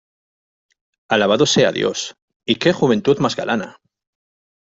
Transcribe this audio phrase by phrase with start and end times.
[1.09, 3.79] ¡alabado sea Dios, y qué juventud más galana!